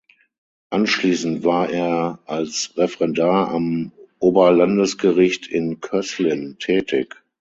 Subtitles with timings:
[0.71, 7.21] Anschließend war er als Referendar am Oberlandesgericht in Köslin tätig.